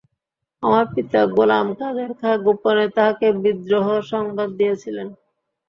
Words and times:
আমার 0.63 0.85
পিতা 0.93 1.21
গোলামকাদের 1.35 2.11
খাঁ 2.19 2.35
গোপনে 2.45 2.85
তাঁহাকে 2.95 3.27
বিদ্রোহসংবাদ 3.43 4.49
দিয়াছিলেন। 4.59 5.07